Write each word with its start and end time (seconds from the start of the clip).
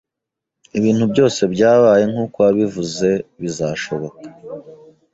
Ibintu 0.77 1.03
byose 1.11 1.41
byabaye 1.53 2.03
nkuko 2.11 2.37
wabivuze 2.45 3.09
bizashoboka. 3.41 4.21